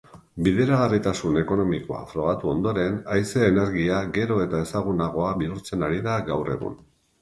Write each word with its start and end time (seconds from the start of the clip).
Bideragarritasun 0.45 1.37
ekonomikoa 1.41 1.99
frogatu 2.15 2.51
ondoren, 2.55 2.99
haize-energia 3.19 4.03
gero 4.19 4.43
eta 4.49 4.67
ezagunagoa 4.69 5.33
bihurtzen 5.45 5.91
ari 5.93 6.07
da 6.13 6.23
gaur 6.35 6.57
egun. 6.61 6.87